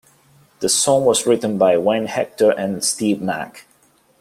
The 0.61 0.69
song 0.69 1.05
was 1.05 1.27
written 1.27 1.59
by 1.59 1.77
Wayne 1.77 2.07
Hector 2.07 2.49
and 2.49 2.83
Steve 2.83 3.21
Mac. 3.21 3.67